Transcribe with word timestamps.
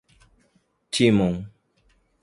Timon 0.91 1.37